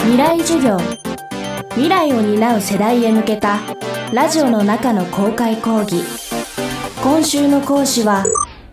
[0.00, 0.78] 未来授業。
[1.70, 3.58] 未来を担う世代へ向けた
[4.12, 6.02] ラジオの中の公開講義。
[7.02, 8.24] 今週の講師は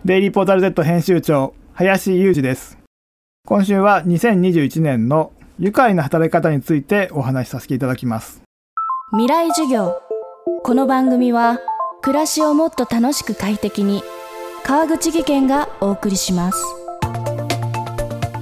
[0.04, 2.78] デイリーポータル Z 編集長林裕二です。
[3.44, 8.42] 今週は2021年の愉快な働き方についてお話しさせていただきます。
[9.12, 10.00] 未来授業。
[10.62, 11.60] この番組は
[12.02, 14.02] 暮らしをもっと楽しく快適に
[14.64, 16.64] 川口義賢がお送りします。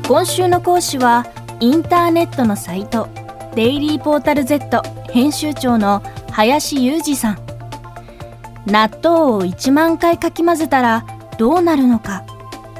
[0.06, 1.26] 今週の講師は
[1.60, 3.08] インターネットのサイト
[3.54, 6.02] デイリーポータル Z 編集長の
[6.32, 7.38] 林裕二さん。
[8.66, 11.06] 納豆を1万回かき混ぜたら
[11.38, 12.24] どうなるのか。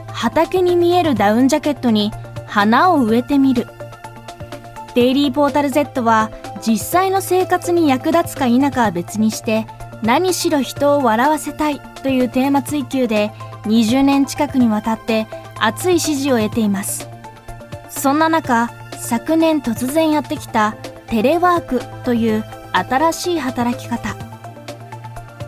[0.09, 2.11] 畑に見えるダウンジャケットに
[2.47, 3.69] 花を植えてみる。
[4.95, 6.31] デイリーポータル Z は
[6.67, 9.67] 実際の生活に役立つか否かは別にして
[10.03, 13.31] 何しろ人を笑わせたいというテーマ追求で
[13.65, 15.27] 20年近くにわたって
[15.59, 17.14] 熱い支持を得ています。
[18.05, 18.69] そんな中
[18.99, 20.77] 昨年突然やってきた
[21.07, 24.15] テレワークという新しい働き方。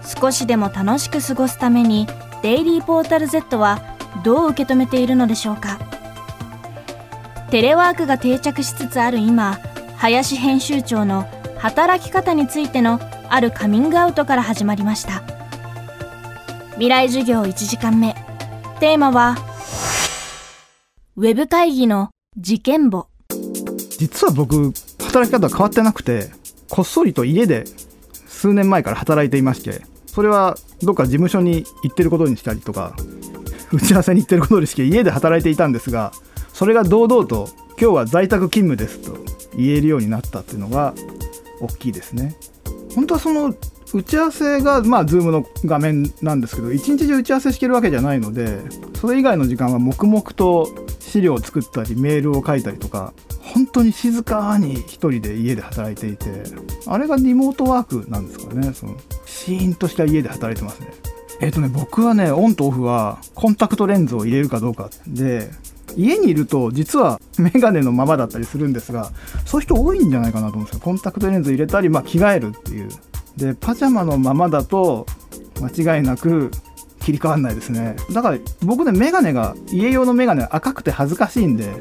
[0.03, 2.07] 少しでも楽しく過ごすために
[2.41, 3.83] デイリーポータル Z は
[4.25, 5.79] どう受け止めているのでしょうか。
[7.51, 9.59] テレワークが定着しつつある今
[9.99, 15.23] 林編集長の働き方についてのあるカミングアウトから始まりました。
[16.77, 18.15] 未来授業1時間目。
[18.81, 19.37] テーマは
[21.17, 22.09] ウェブ会議の
[22.39, 23.07] 事件簿。
[23.99, 24.73] 実は僕
[25.07, 26.31] 働き方は変わってなくて
[26.69, 27.65] こっそりと家で
[28.27, 32.95] 数年前から働いていましてそれはどっか事務所に行ってることにしたりとか
[33.73, 36.13] 打ち合わせに行ってることにして家で働いていたんですが
[36.53, 37.49] それが堂々と
[37.81, 39.17] 今日は在宅勤務ですと
[39.57, 40.93] 言えるようになったっていうのが
[41.61, 42.37] 大きいですね。
[42.95, 43.55] 本当はその
[43.95, 48.61] 打ち合わせがまあ Zoom の画面なんですけど一日中打ち合わせしてるわけじゃないので
[49.01, 50.69] それ以外の時間は黙々と
[51.17, 56.45] 資料を作ったりメールを書いたりとか本当に静かに一人で家で働いていて
[56.87, 58.75] あれがリモートワークなんですかね。
[58.75, 60.89] そのシーンとした家で働いてますね。
[61.41, 65.49] えっ、ー、とね僕はねオンとオフはコンタクトレンズを入れるかどうかで
[65.97, 69.11] 家にいると実はメガネのままだったりするんですが
[69.47, 70.81] そういう人多いんじゃないかなと思うんですよ。
[70.81, 72.91] コンタクトレンズ入れたり、まあ、着替えるっていう。
[73.39, 75.07] でパジャマのままだと
[75.63, 76.51] 間違いなく
[77.07, 77.95] 切り替わんないですね。
[78.11, 81.73] だから僕ねメガネが家用のメガネ赤くて恥ずかしいんで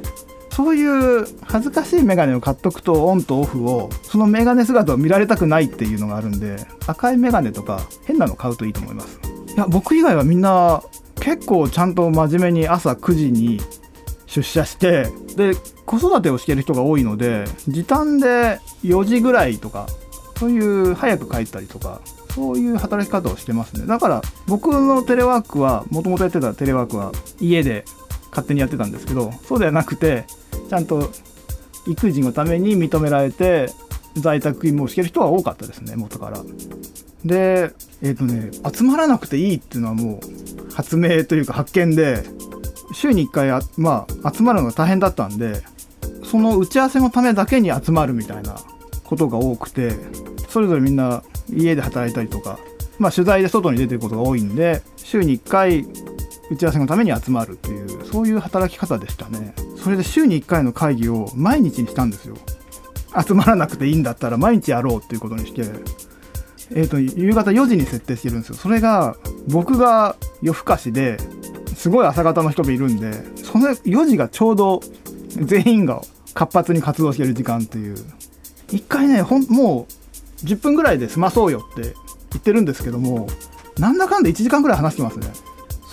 [0.52, 9.20] そういう恥ずかしいメガネを買っとくとオンとオフをそのメガネ姿を見られたくないっていうのがあるんで赤いメガネとか変なの買うといいと思います。
[9.56, 10.84] いや僕以外はみんな
[11.20, 13.60] 結構ちゃんと真面目に朝9時に
[14.28, 15.56] 出社してで
[15.88, 19.88] 子育てをしてる人が多いので時短で4時ぐらいとか
[20.38, 22.02] そういう早く帰ったりとか
[22.36, 23.88] そういう働き方をしてますね。
[23.88, 27.86] だから僕のテレワークはもともとやってたテレワークは家で
[28.30, 30.26] 勝手にやってたんですけどそうではなくて
[30.70, 31.10] ちゃんと
[31.88, 33.70] 育児のために認められて
[34.16, 36.44] 在宅勤務をしてる人は多かったですね元から。
[37.24, 42.24] でえっ、ー、とね集まらなくていいっていうのはもう発明というか発見で
[42.94, 45.64] 週に1回あ、まあ、集まるのが大変だったんで
[46.24, 48.58] その打ち合わせのためだけに集まるみたいな
[49.06, 49.92] ことが多くて
[50.50, 52.60] それぞれみんな家で働いたりとか、
[53.00, 55.86] まあ、取材で外に出てることが多いんで週に1回
[56.52, 59.54] 打ち合わせのために集まるっていうそういう働き方でしたね。
[59.78, 62.36] それで週に1回の会議を毎日にしたんですよ。
[63.28, 65.64] 集まらなくていいんだったら毎日やろうっていうことにして
[66.72, 68.56] えーと、夕方4時に設定してるんですよ。
[68.56, 69.16] それが
[69.48, 71.18] 僕が夜更かしで
[71.76, 73.12] すごい朝方の人もいるんで
[73.44, 74.82] その4時がちょうど
[75.30, 76.02] 全員が
[76.34, 77.96] 活発に活動してる時間っていう。
[78.72, 79.94] 一回ねほんもう
[80.46, 81.94] 10分ぐらいで済まそうよって
[82.32, 83.28] 言ってるんですけども
[83.78, 85.28] なんだかんだ1時間ぐらい話してますね。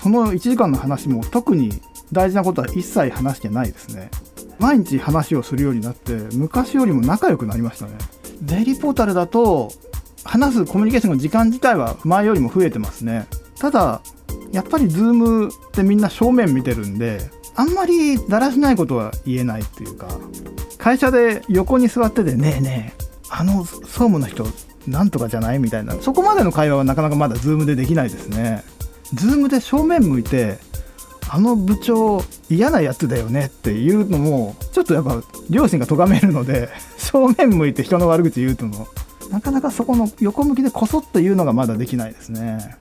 [0.00, 1.80] その1時間の話も特に
[2.12, 4.10] 大事なことは一切話してないですね。
[4.58, 7.92] 毎日話をするようになって昔よりも仲良くなりましたね。
[8.42, 9.72] デイリーポータルだと
[10.24, 13.26] 話すコミュニケーションの時間自体は前よりも増えてますね。
[13.58, 14.02] ただ
[14.52, 17.20] やっぱり Zoom ってみんな正面見てるんで
[17.54, 20.08] あんまりだらしないことは言えないっていうか
[20.78, 23.02] 会社で横に座っててねえねえ
[23.34, 24.46] あの総務の人
[24.86, 25.94] なんとかじゃないみたいな。
[25.94, 28.62] そこまでの会話はなかなかまだ Zoom でできないですね。
[29.14, 30.58] Zoom で正面向いて
[31.28, 36.68] あの部長嫌なやつだよねっていうのもちょっとやっぱ両親が咎めるので
[36.98, 38.86] 正面向いて人の悪口言うとの
[39.30, 42.76] なかなかそこの横向きでこそっと言うのがまだできないですね。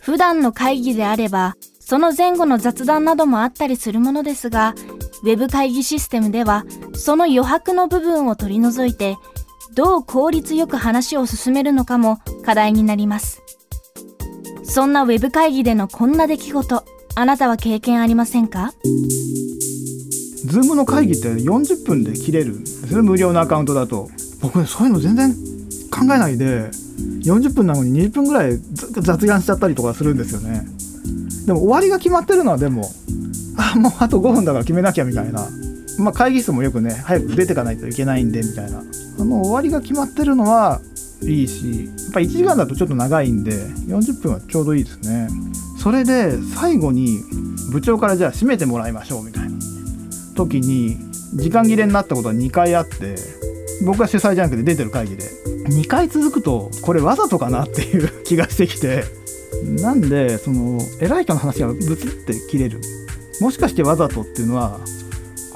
[0.00, 4.74] 普段の会議であれば、その前後の雑談などもあったりするものですが、
[5.22, 6.64] ウェブ会議システムでは、
[6.94, 9.16] その余白の部分を取り除いて、
[9.74, 13.42] どう効率よく話を進めるのかも課題になります。
[14.64, 16.84] そんなウェブ会議でのこんな出来事、
[17.14, 18.72] あなたは経験ありませんか
[20.46, 24.10] ？Zoom の会議って40分で切れるんですね無料のアカウントだと。
[24.40, 25.32] 僕ねそういうの全然
[25.90, 26.70] 考えないで
[27.22, 30.66] 40分なのに20分ぐらい雑談しちゃったりとかするんですよね。
[31.46, 32.90] でも終わりが決まってるのはでも
[33.74, 35.46] あもうあと5分だから決めなきゃみたいな。
[35.98, 38.82] まあ会議室もよくね早く出てかないといけないんでみたいな。
[39.20, 40.80] あの終わりが決まってるのは
[41.22, 45.28] いいしやっぱ1時間だとちょっと長いんで40分はちょうどいいですね。
[45.78, 47.20] それで最後に
[47.72, 49.56] 部長からじゃあ閉めてもらいましょうみたいな
[50.36, 50.96] 時に
[51.34, 53.16] 時間切れになったことは2回あって
[53.84, 55.24] 僕は主催じゃなくて出てる会議で
[55.70, 59.04] 2回続くとこれわざとかなっていう 気がしてきて。
[59.80, 62.80] なんでその偉い人の話がブツって切れる。
[63.42, 64.78] もしかしてわざとっていうのは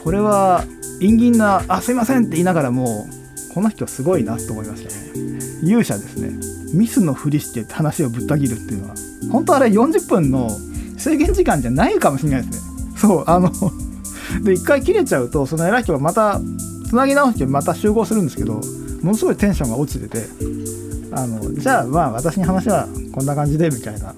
[0.03, 0.65] これは
[0.99, 3.06] 陰銀な「あすいません」って言いながらも
[3.55, 5.38] この人すごいなと思いましたね。
[5.62, 6.31] 勇者ですね。
[6.75, 8.94] ミスのふりして話をぶった切るっていうのは
[9.31, 10.50] 本当あれ40分の
[10.99, 12.61] 制限時間じゃないかもしれないですね。
[12.97, 13.53] そうあの
[14.43, 16.41] で1回切れちゃうとその偉い人がまた
[16.89, 18.55] つなぎ直してまた集合するんですけど
[19.00, 20.27] ものすごいテンションが落ちてて
[21.12, 24.12] あのじゃあまあ私に話はこんな感じでみたいな。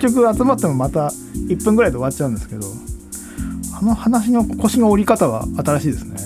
[0.00, 1.12] 結局集まってもまた
[1.50, 2.66] 1分ぐらいで終わっちゃうんですけど
[3.80, 6.16] あの話の腰の折り方は新しいですね。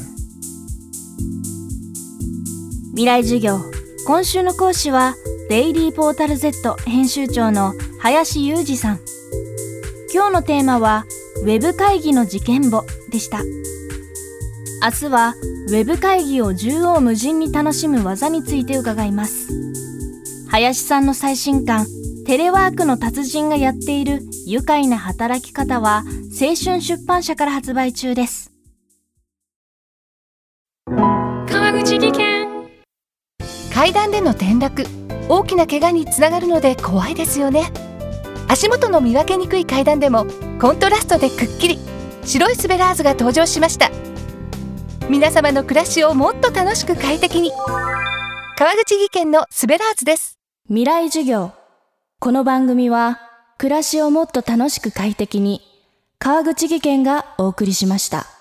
[2.91, 3.59] 未来授業。
[4.06, 5.15] 今週の講師は
[5.49, 9.00] デイリーポータル Z 編集長の林裕二さん。
[10.12, 11.05] 今日のテーマは
[11.43, 13.38] ウェブ会議の事件簿でした。
[14.82, 15.35] 明日は
[15.69, 19.49] ウェブ会議を縦横無尽に楽しむ技について伺います。
[20.49, 21.87] 林さんの最新刊
[22.26, 26.05] テレワークの達人がやっている愉快な働き方は
[26.41, 28.50] 青春出版社から発売中です。
[30.87, 32.49] 川口技研。
[33.73, 34.87] 階段での転落。
[35.29, 37.71] 大きな怪我につながるので怖いですよね。
[38.49, 40.26] 足元の見分けにくい階段でも
[40.59, 41.79] コントラストでくっきり。
[42.25, 43.91] 白いスベラーズが登場しました。
[45.11, 47.53] 皆様の暮らしをもっと楽しく快適に。
[48.56, 50.38] 川口技研のスベラーズです。
[50.69, 51.63] 未来授業
[52.25, 53.21] この番組は
[53.59, 55.61] 暮らしをもっと楽しく快適に
[56.19, 58.33] 川口技研がお送りしました。